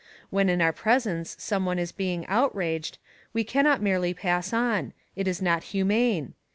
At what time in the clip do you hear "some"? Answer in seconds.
1.37-1.63